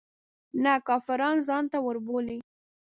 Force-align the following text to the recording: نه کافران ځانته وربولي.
نه 0.63 0.73
کافران 0.87 1.37
ځانته 1.47 1.77
وربولي. 1.81 2.37